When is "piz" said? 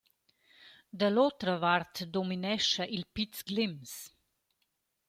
3.13-3.35